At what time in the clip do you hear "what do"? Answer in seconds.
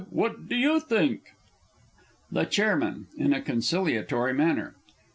0.09-0.55